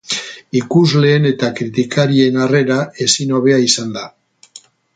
[0.59, 4.07] Ikusleen eta kritikarien harrera ezin hobea izan da.